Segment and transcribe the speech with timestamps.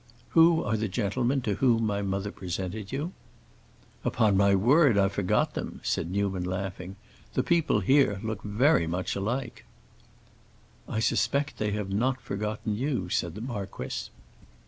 [0.29, 3.11] "Who are the gentlemen to whom my mother presented you?"
[4.03, 6.95] "Upon my word, I forgot them," said Newman, laughing.
[7.35, 9.63] "The people here look very much alike."
[10.89, 14.09] "I suspect they have not forgotten you," said the marquis.